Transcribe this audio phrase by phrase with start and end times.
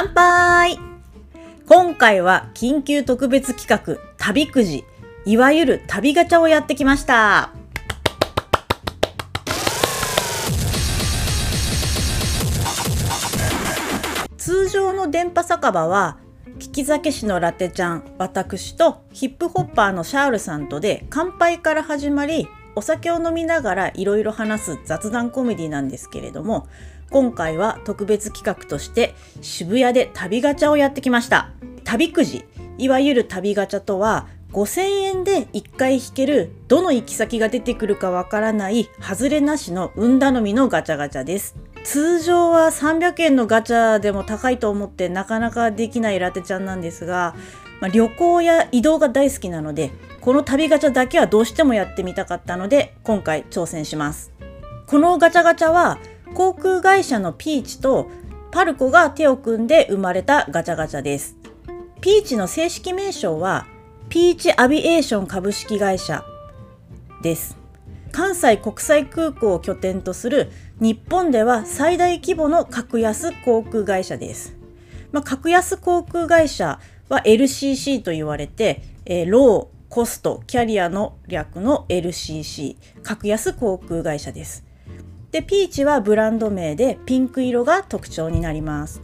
[0.00, 0.78] 乾杯。
[1.66, 4.84] 今回は緊急特別企画旅くじ
[5.24, 7.50] いわゆる旅ガチャをやってきました。
[14.36, 16.18] 通常の電波酒場は
[16.60, 26.68] 聞き酒師のラテちゃん私とヒップホッパーのシャールさんとで乾杯から始まりお酒を飲みながらいろいろ話す雑談コメディなんですけれども
[27.10, 31.50] 今回は特別企画として渋谷で旅ガチャをやってきました。
[31.84, 32.44] 旅くじ
[32.76, 41.56] いわゆる旅ガチャとは5000円で1回引けるどの行き先が出てくるかわからない外れなしの運頼みのガチャガチャです。
[41.84, 47.34] 通常は300円のガチャでも高いと思ってなかなかできないラテちゃんなんですが、
[47.80, 54.32] まあ、旅行や移動が大好きなのでこの旅ガチャだけはどうしてもやってみたかったので今回挑戦します。
[54.86, 55.98] このガチャガチャは
[56.34, 58.10] 航空会社のピーチと
[58.50, 61.36] パルコが手を組んで生まれたガチャガチャです
[62.00, 63.66] ピーチの正式名称は
[64.08, 66.24] ピーチアビエーション株式会社
[67.22, 67.58] です
[68.12, 74.56] 関西国際空港を拠点とする日本では最大規模の格安航空会社です。
[75.12, 84.64] まあ、格安航空会社は LCC と言われて、えー、ロー、コスト、キャリアの略の LCC、格安航空会社です。
[85.30, 89.02] で、ピーチはブランド名でピンク色が特徴になります。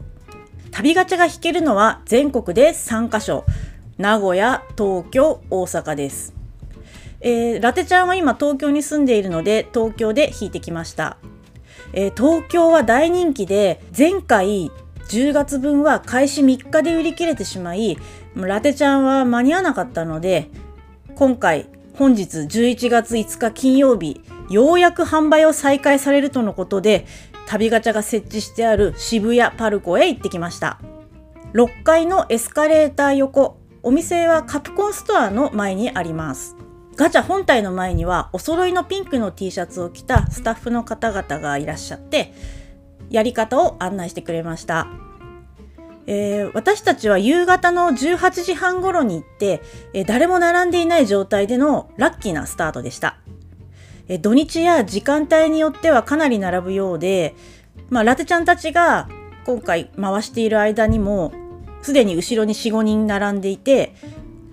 [0.70, 3.44] 旅ガチャが引けるのは全国で3カ所。
[3.98, 6.34] 名古屋、東京、大阪です。
[7.20, 11.16] えー、ラテちゃんは今東京に住んでいるので東京で引いてきました。
[11.92, 14.70] えー、東京は大人気で前回
[15.08, 17.98] 10月分は開始3日で売り切れてしまい
[18.34, 20.50] ラテちゃんは間に合わなかったので
[21.14, 27.06] 今回本日11月5日金曜日ようやく販売を再開されるとのことで
[27.46, 30.78] 旅ガチャが設置してある渋谷パルコへ行ってきました。
[31.54, 36.56] 6階のエスカレーター横お店はカプコンストアの前にあります。
[36.96, 42.32] ガチャ本体の前にはお揃いのピンクの T シャツを着たスタッフの方々がいらっしゃって
[43.10, 44.86] やり方を案内してくれました、
[46.06, 49.60] えー、私たちは夕方の18時半頃に行って、
[49.92, 53.18] えー、誰も並んでいない状態でのラッキーなスタートでした、
[54.08, 57.34] え、土日や時間帯によってはかなり並ぶようで、
[57.90, 59.08] まあ、ラテちゃんたちが
[59.46, 61.32] 今回回している間にも
[61.82, 63.94] すでに後ろに45人並んでいて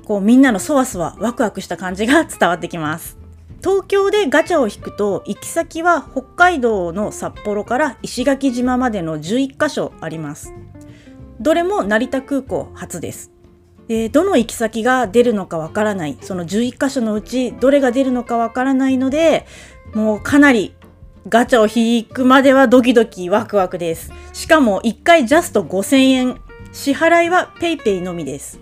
[0.06, 3.17] こうみんなのそわそわワクワクした感じが伝わってきます。
[3.63, 10.51] 東京でガチャを引くと行き先は北海道の札幌から石垣島までの11カ所あります。
[11.39, 13.31] どれも成田空港初です。
[13.88, 16.18] どの行き先が出るのかわからない。
[16.22, 19.46] その11カ所のうちどれが出るのかわからないので
[19.94, 20.74] もうかなり
[21.28, 24.12] ガチャを引くまではドキドキワクワクです。
[24.34, 28.59] しかも1回ジャスト5000円支払いは PayPay のみです。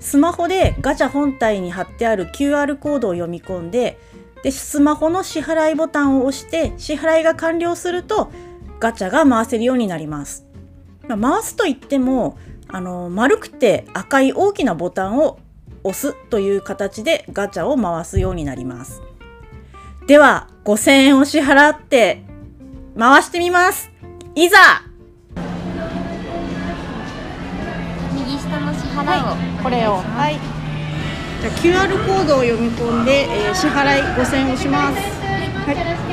[0.00, 3.98] スマホでガチャ本体に貼ってある QR コードを読み込んで
[4.42, 8.30] でスマホの支払いボタンを押して支払いが完了すると
[8.78, 10.46] ガチャが回せるようになります。
[11.08, 15.38] まあ、回すといってもあの丸くて赤い大きなボタンを
[15.84, 19.02] 押すという形でガチャを回すようになります。
[20.06, 22.22] では5000円を支払って
[22.98, 23.90] 回してみます。
[24.34, 24.56] いざ！
[28.98, 29.96] 払いを、はい、これを。
[29.96, 30.38] はい。
[31.40, 36.07] じゃあ QR コードを読み込んで、えー、支払い5000円をします、はい、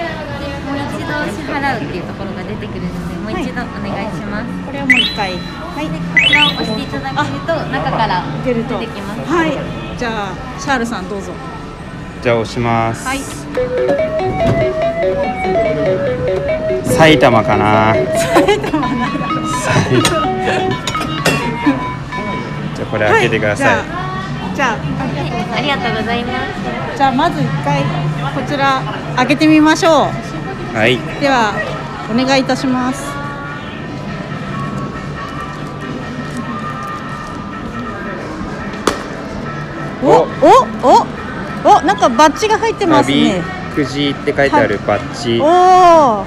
[1.15, 5.31] もう一度支払うっていうところが出てくるのでもう一度お願いします、これをもう一回。
[5.31, 5.87] はい。
[5.87, 9.21] でこちらを押していただけると中から出てきます。
[9.31, 9.55] はい。
[9.97, 11.31] じゃあシャールさんどうぞ。
[12.21, 13.07] じゃあ押します。
[13.07, 13.19] はい。
[16.83, 17.93] 埼玉かな。
[17.95, 19.07] 埼玉な
[22.91, 23.81] これ開けてください、は
[24.53, 24.77] い、じゃあ
[25.57, 26.31] ありがとうございま
[26.93, 26.97] す。
[26.97, 27.87] じゃあまず一回こ
[28.47, 28.81] ちら
[29.17, 30.34] 開けてみましょう
[30.75, 30.97] はい。
[31.21, 31.53] では
[32.11, 33.01] お願いいたします。
[40.03, 40.25] おお。
[40.83, 43.41] おおなんかバッジが入ってますね。
[43.73, 46.25] くじって書いてあるバッジ、おお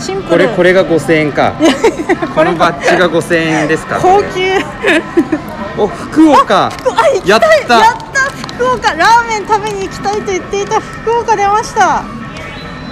[0.00, 0.28] シンプル。
[0.30, 1.52] これこれが5000円か。
[2.34, 4.54] このバッジが5000円ですか高級。
[5.76, 6.72] お福岡。
[7.26, 7.46] やった。
[7.74, 8.20] やった
[8.54, 8.94] 福岡。
[8.94, 12.19] ラーメン食べに行きたいと言っていた福岡出ました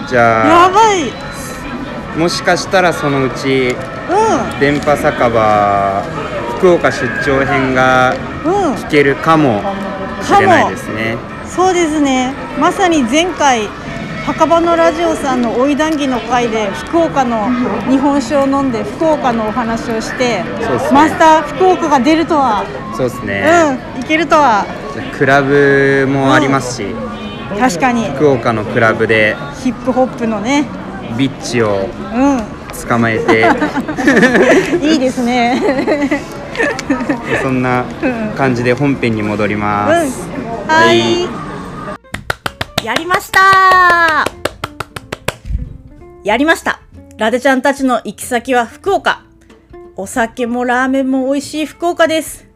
[0.09, 1.13] じゃあやばい。
[2.19, 3.77] もしかしたらそのうち、
[4.11, 6.03] うん、電波酒場
[6.59, 8.15] 福岡出張編が
[8.77, 9.61] 聞けるかも
[10.23, 12.33] しれないですね、うん、そうですね。
[12.59, 13.69] まさに前回
[14.27, 17.49] 墓場のラジオさんの追い談義の会で福岡の
[17.89, 20.45] 日本酒を飲んで福岡のお話をして、ね。
[20.93, 22.65] マスター福岡が出るとは、
[22.95, 23.45] そうですね、
[23.95, 24.01] うん。
[24.01, 24.67] いけるとは。
[25.17, 26.95] クラブもありますし、
[27.57, 28.09] 確かに。
[28.11, 29.37] 福岡のクラブで。
[29.63, 30.67] ヒップホップのね。
[31.17, 33.49] ビッチをう捕まえて。
[34.79, 35.61] ん いいですね。
[37.43, 37.85] そんな
[38.37, 40.75] 感じで本編に戻ります、うん。
[40.75, 41.23] はい。
[42.85, 44.25] やりました。
[46.25, 46.81] やりました。
[47.17, 49.23] ラテちゃんたちの行き先は福岡。
[49.97, 52.45] お酒もラーメンも美味しい福岡です。
[52.45, 52.48] え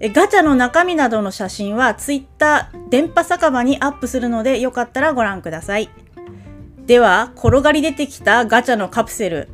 [0.00, 5.90] ガチャの中身などの写真はツイッター電波酒場にアップするのでよかったらご覧ください。
[6.86, 9.48] では転がり出てきたガチャのカプセル。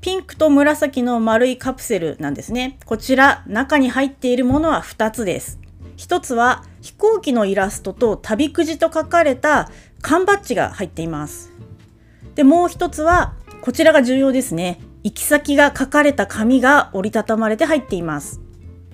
[0.00, 2.78] ピンクと紫の丸いカプセルなんですね。
[2.86, 5.58] こちら中に入っているものは2つです。
[5.96, 9.70] 一つは飛行機のイラストと旅くじと書かれた
[10.02, 11.50] 缶バッジが入っています。
[12.36, 14.80] でもう一つはこちらが重要ですね。
[15.02, 18.40] 行き先が書かれた紙が折りたたまれて入っています。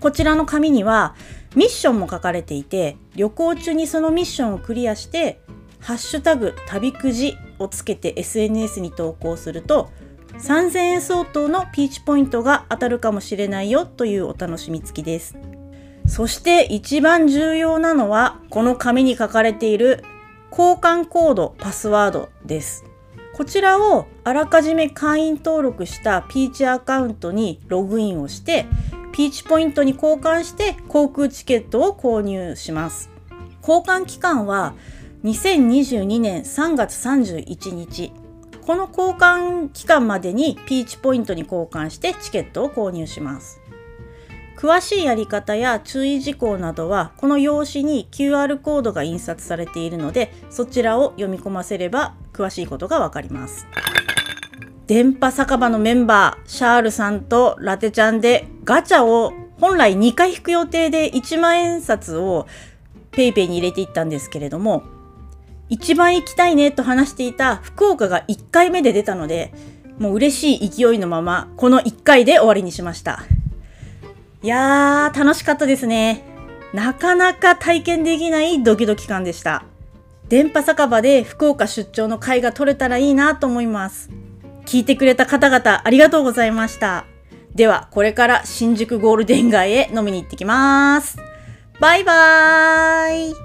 [0.00, 1.14] こちらの紙には
[1.56, 5.40] ミッションも書かれていて旅行中にそのミッションをクリアして
[5.80, 9.90] 「ハッシュタグ旅くじ」をつけて SNS に投稿すると
[10.38, 15.36] 3000円相当のピーチポイントが当たるかもしれないよというお楽しみ付きです。
[16.06, 20.04] そして一番重要なのはこの紙に書かれている
[20.50, 22.84] 交換コードパスワードです。
[23.34, 28.66] こちらをあらかじめ会員登録したピーチアカウントにログインをして
[29.14, 33.10] ピーチポイントに交換して航空チケットを購入します。
[33.60, 34.74] 交換期間は
[35.22, 38.12] 2022年3月31日。
[38.66, 43.60] この交換期間までにピーチポイントに交換してチケットを購入します。
[44.56, 53.64] 詳しいやり方や注意事項などはこの用紙に QR コードが印刷されているのでそちらを読み込ませれば詳しいことがわかります。
[54.86, 62.46] 電波酒場のメンバーシャールさんとラテちゃんでガチャを本来2回引く予定で1万円札を
[63.12, 64.82] PayPay に入れていったんですけれども
[65.70, 69.54] 一番行きたいねと話していた福岡が1回目で出たので
[69.98, 73.24] もう嬉しい勢いのままこの1回で終わりにしました。
[74.42, 76.24] いやー楽しかったですね。
[76.74, 79.64] なかなか体験できないドキドキ感でした。
[80.28, 84.10] 電波酒場で福岡出張の会が取れたらいいなと思います。
[84.66, 87.06] 聞いてくれた方々ありがとうございました。
[87.54, 91.18] ではこれから新宿ゴールデン街へ飲みに行ってきます。
[91.80, 93.43] バイバーイ。